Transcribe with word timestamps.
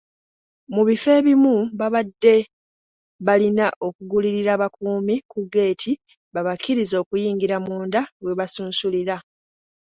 Mu 0.73 0.81
bifo 0.87 1.09
ebimu 1.19 1.55
babadde 1.79 2.35
balina 3.27 3.65
okugulirira 3.87 4.49
abakuumi 4.53 5.15
ku 5.31 5.37
ggeeti 5.45 5.91
babakkirize 6.33 6.95
okuyingira 7.03 7.55
munda 7.65 8.01
we 8.23 8.31
basunsulira. 8.39 9.15